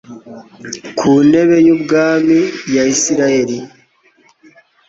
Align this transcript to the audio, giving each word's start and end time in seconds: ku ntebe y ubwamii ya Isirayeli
ku 0.97 1.11
ntebe 1.27 1.57
y 1.65 1.69
ubwamii 1.75 2.45
ya 2.75 2.83
Isirayeli 2.93 3.57